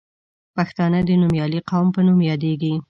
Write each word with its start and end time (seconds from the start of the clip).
پښتانه 0.55 0.99
د 1.05 1.09
نومیالي 1.21 1.59
قوم 1.69 1.87
په 1.95 2.01
نوم 2.07 2.19
یادیږي. 2.29 2.73